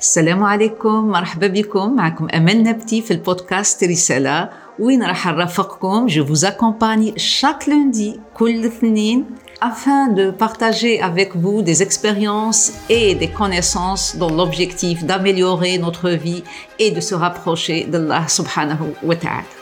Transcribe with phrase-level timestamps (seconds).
[0.00, 6.44] السلام عليكم مرحبا بكم معكم أمل نبتي في البودكاست رسالة وين راح نرافقكم je vous
[6.44, 9.24] accompagne chaque lundi كل اثنين
[9.60, 16.44] afin de partager avec vous des expériences et des connaissances dans l'objectif d'améliorer notre vie
[16.78, 19.56] et de se rapprocher d'Allah subhanahu wa ta'ala.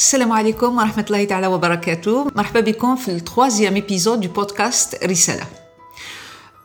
[0.00, 5.46] السلام عليكم ورحمة الله تعالى وبركاته مرحبا بكم في التروازيام ايبيزود دو بودكاست رسالة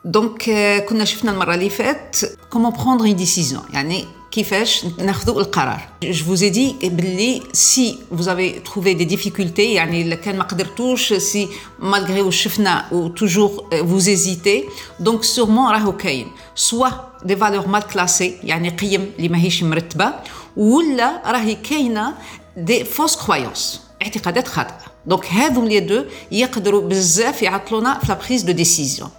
[0.06, 0.44] دونك
[0.90, 2.18] كنا شفنا المرة اللي فات
[2.50, 8.60] كومون بروندر اون ديسيزيون يعني كيفاش ناخذوا القرار جو فوز دي باللي سي فوز افي
[8.60, 11.50] تروفي دي ديفيكولتي يعني الا كان ما قدرتوش سي
[11.80, 14.64] مالغري واش شفنا و توجور فوز ايزيتي
[15.00, 16.90] دونك سورمون راهو كاين سوا
[17.26, 20.14] دي فالور مال كلاسي يعني قيم اللي ماهيش مرتبه
[20.58, 22.14] ولا راهي كاينه
[22.61, 28.43] دي فوس كرويونس اعتقادات خاطئه دونك هذوم لي دو يقدروا بزاف يعطلونا في لا بريز
[28.43, 29.11] دو ديسيزيون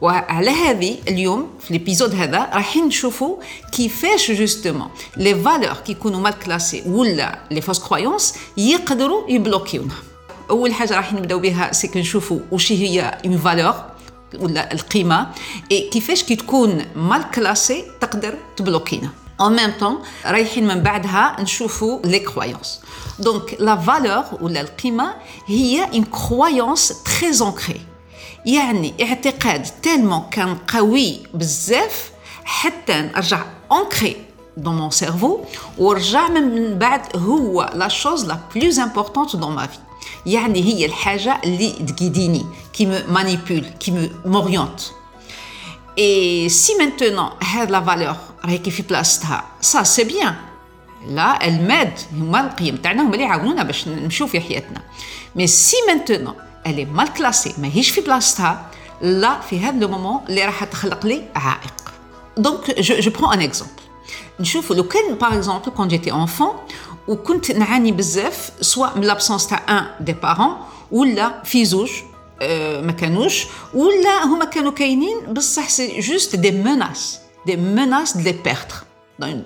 [0.00, 3.36] وعلى هذه اليوم في الابيزود هذا رايحين نشوفوا
[3.72, 9.94] كيفاش جوستومون لي فالور كي يكونوا مال كلاسي ولا لي فوس كرويونس يقدروا يبلوكيونا
[10.50, 13.74] اول حاجة راح نبداو بها سي نشوفوا واش هي اون فالور
[14.40, 15.30] ولا القيمه
[15.72, 22.01] اي كيفاش كي تكون مال كلاسي تقدر تبلوكينا En même temps, رايحين من بعدها نشوفوا
[22.03, 22.81] les croyances.
[23.19, 25.13] Donc la valeur ou القيمة
[25.47, 27.81] هي une croyance très ancrée.
[28.45, 32.11] يعني اعتقاد تالمون كان قوي بزاف
[32.45, 33.41] حتى نرجع
[33.73, 34.15] ancré
[34.57, 35.45] dans mon cerveau
[35.77, 39.79] ورجع من بعد هو la chose la plus importante dans ma vie.
[40.25, 44.93] يعني هي الحاجة اللي تقيديني qui me manipule, qui me m'oriente.
[45.96, 48.16] Et si maintenant elle a la valeur
[49.60, 50.36] ça c'est bien.
[51.08, 51.92] Là, elle m'aide.
[52.12, 52.50] Bah,
[55.34, 56.34] mais si maintenant
[56.64, 57.54] elle est mal classée,
[59.02, 59.38] là,
[59.78, 60.24] le moment,
[62.36, 63.82] Donc, je, je prends un exemple.
[64.74, 66.64] lequel, par exemple, quand j'étais enfant,
[67.06, 67.16] ou
[68.60, 70.58] soit l'absence d'un des parents,
[70.90, 71.74] ou la fille
[72.80, 78.76] ما كانوش ولا هما كانوا كاينين بصح سي جوست دي مناس دي مناس دي بيرتر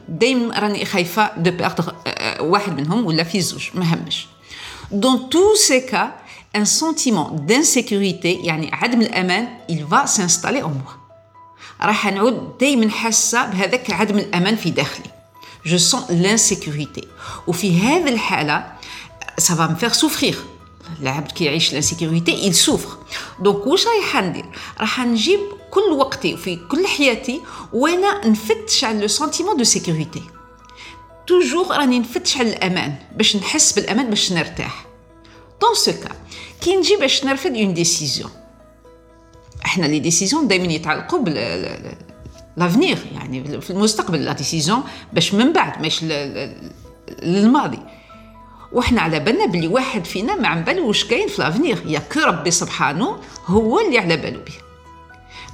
[0.08, 1.94] دايما راني خايفه دو بيرتر
[2.40, 4.26] واحد منهم ولا في زوج ما همش
[4.92, 6.12] دون تو سي كا
[6.56, 11.08] ان سنتيمون دانسيكوريتي يعني عدم الامان il va s'installer en moi.
[11.82, 15.10] راح نعود دايما حاسه بهذاك عدم الامان في داخلي
[15.66, 17.08] جو سون لانسيكوريتي
[17.46, 18.72] وفي هذه الحاله
[19.38, 20.38] سافا مفيغ سوفريغ
[21.02, 22.92] العبد كي يعيش الانسيكوريتي il souffre.
[23.40, 24.44] دونك واش رايحه ندير؟
[24.80, 25.40] راح نجيب
[25.70, 27.40] كل وقتي وفي كل حياتي
[27.72, 30.22] وأنا نفتش على لو سنتيمون دو سيكوريتي
[31.26, 34.86] توجور راني نفتش على الأمان باش نحس بالأمان باش نرتاح.
[35.60, 36.10] دون سو كا
[36.60, 38.30] كي نجي باش نرفد اون ديسيزيون
[39.64, 41.96] إحنا لي ديسيزيون دائما يتعلقوا بال
[42.56, 44.82] لافنيغ يعني في المستقبل لا ديسيزيون
[45.12, 46.04] باش من بعد ماش
[47.22, 47.78] للماضي.
[48.72, 52.20] وحنا على بالنا بلي واحد فينا ما عم بالو واش كاين في لافنيغ يا كو
[52.20, 54.52] ربي سبحانه هو اللي على بالو به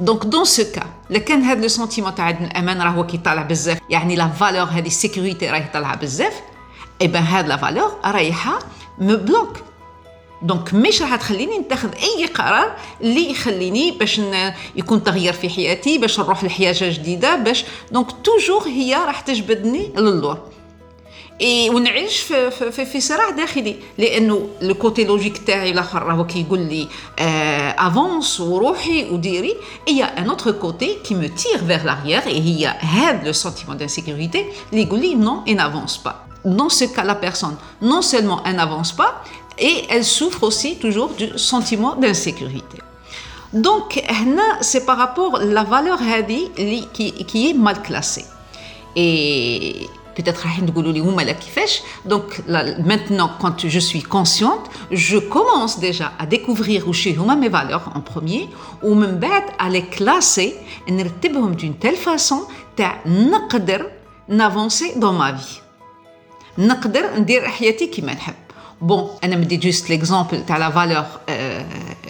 [0.00, 3.78] دونك دون سو كا لا كان هذا لو سونتيمون تاع الامان راهو كي طالع بزاف
[3.90, 6.40] يعني لا فالور هذه السيكوريتي راهي طالعه بزاف
[7.02, 8.58] اي بان هاد لا فالور رايحه
[8.98, 9.56] مبلوك
[10.42, 14.20] دونك مش راح تخليني نتخذ اي قرار اللي يخليني باش
[14.76, 20.38] يكون تغيير في حياتي باش نروح لحياه جديده باش دونك توجور هي راح تجبدني للور
[21.41, 26.59] اي ونعيش في, في, في صراع داخلي لانه لو كوتي لوجيك تاعي الاخر راهو كيقول
[26.59, 26.87] لي
[27.79, 29.55] افونس وروحي وديري
[29.87, 34.45] اي ان اوتر كوتي كي مو تير فيغ لاريير اي هي هذا لو سنتيمون دانسيكوريتي
[34.71, 38.55] اللي يقول لي نو ان افونس با dans ce cas, la personne, non seulement elle
[38.55, 39.21] n'avance pas,
[39.57, 42.77] et elle souffre aussi toujours du sentiment d'insécurité.
[43.51, 44.01] Donc,
[44.61, 45.99] c'est par rapport à la valeur
[46.93, 48.25] qui, qui est mal classée.
[48.95, 49.87] Et
[50.19, 52.43] peut-être راح تقولوا لي هما لا كيفاش دونك
[52.85, 58.01] maintenant quand je suis consciente je commence déjà à découvrir واش هما mes valeurs en
[58.01, 58.47] premier
[58.83, 60.53] ومن بعد à les classer
[60.89, 63.85] نرتبهم d'une telle façon تاع نقدر
[64.27, 65.61] نافونسي dans ma vie
[66.57, 68.35] نقدر ندير حياتي كيما نحب
[68.81, 71.82] Bon, انا مدي juste l'exemple تاع la valeur euh,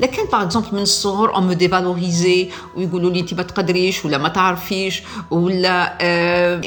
[0.00, 4.28] لكن باغ اكزومبل من الصغر اون مو ديفالوريزي ويقولوا لي انت ما تقدريش ولا ما
[4.28, 5.98] تعرفيش ولا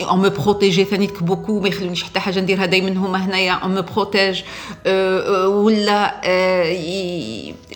[0.09, 3.81] اون مو بروتيجي ثاني بوكو ما يخلونيش حتى حاجة نديرها دائما هما هنايا اون مو
[3.81, 4.41] بروتيج
[5.47, 6.21] ولا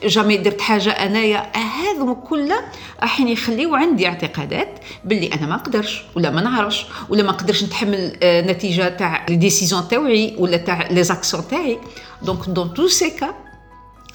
[0.03, 1.51] جامي درت حاجة أنايا.
[1.57, 7.31] هذو كلها راح يخليو عندي اعتقادات باللي أنا ما نقدرش ولا ما نعرفش ولا ما
[7.31, 11.79] نقدرش نتحمل نتيجة تاع لي ديسيزيون تاعي ولا تاع لي زاكسيون تاعي.
[12.21, 13.33] دونك دون تو سي كا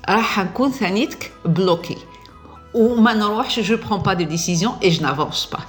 [0.10, 1.98] راح نكون ثانيتك بلوكي
[2.74, 5.60] وما نروحش جو برون با دي ديسيزيون اي جو نافونس با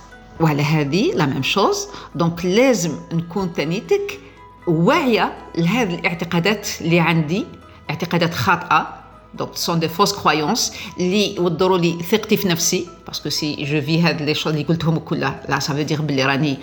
[0.40, 4.20] وعلى هذه لا ميم شوز دونك لازم نكون ثانيتك
[4.66, 7.46] واعيه لهذه الاعتقادات اللي عندي
[7.90, 9.00] اعتقادات خاطئه
[9.34, 13.64] Donc, ce sont des fausses croyances qui وضروا لي ثقتي في نفسي parce que si
[13.64, 16.58] je vis هاد les choses اللي قلتهم كلها là ça veut dire بلي راني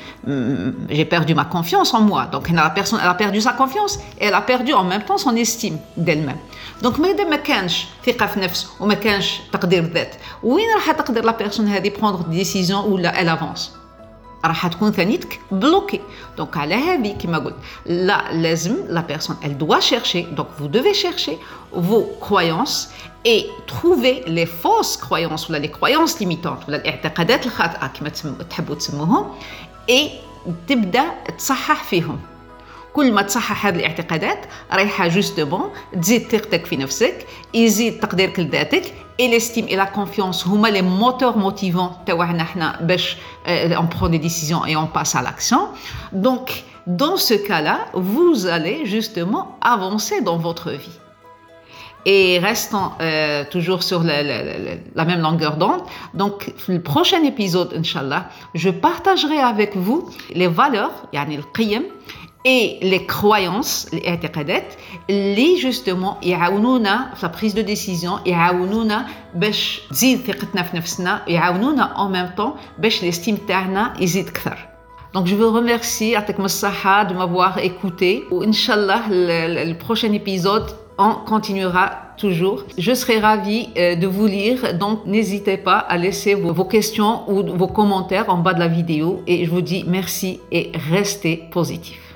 [0.90, 4.26] j'ai perdu ma confiance en moi donc la personne elle a perdu sa confiance et
[4.26, 6.40] elle a perdu en même temps son estime d'elle-même
[6.84, 11.32] donc مادام ما كانش ثقه في نفس وما كانش تقدير ذات وين راح تقدر لا
[11.32, 13.81] بيرسون هذه prendre décision ولا elle avance
[14.45, 16.01] راح تكون ثانيتك بلوكي
[16.37, 17.57] دونك على هذه كما قلت.
[17.87, 20.23] لا لازم لا بيرسون elle doit chercher.
[20.37, 21.39] Donc vous devez chercher
[21.73, 22.91] vos croyances
[23.25, 28.09] et trouver les fausses croyances ولا les croyances limitantes ولا الاعتقادات الخاطئه كما
[28.51, 29.31] تحبوا تسموهم
[29.91, 30.11] et
[30.69, 31.05] تبدأ
[31.39, 32.21] تصحح فيهم.
[32.93, 34.39] كل ما تصحح هذه الاعتقادات
[34.73, 35.71] رايحة جوستومون
[36.03, 38.95] تزيد ثقتك في نفسك يزيد تقديرك لذاتك
[39.29, 40.45] l'estime et la confiance.
[40.45, 41.99] Sont les moteurs motivants
[43.49, 45.69] euh, on prend des décisions et on passe à l'action.
[46.13, 50.99] Donc dans ce cas-là vous allez justement avancer dans votre vie.
[52.05, 55.83] Et restant euh, toujours sur la, même longueur d'onde.
[56.15, 61.85] Donc, le prochain épisode, Inch'Allah, je partagerai avec vous les valeurs, yani le qiyam,
[62.46, 64.74] et les croyances الاعتقادات
[65.10, 69.06] اللي جوستومون يعاونونا في prise de décision يعاونونا
[69.36, 74.58] باش تزيد ثقتنا في نفسنا يعاونونا en même temps باش الاستيم تاعنا يزيد اكثر
[75.16, 80.70] Donc je vous remercie يعطيكم الصحة de m'avoir écouté وإنشالله le prochain épisode
[81.00, 81.86] on continuera
[82.18, 82.64] toujours.
[82.78, 87.44] Je serai ravie de vous lire, donc n'hésitez pas à laisser vos, vos, questions ou
[87.56, 92.00] vos commentaires en bas de la vidéo et je vous dis merci et restez positif.